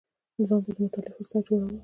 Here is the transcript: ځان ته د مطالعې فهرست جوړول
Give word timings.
ځان 0.47 0.59
ته 0.65 0.69
د 0.75 0.77
مطالعې 0.83 1.11
فهرست 1.15 1.33
جوړول 1.47 1.73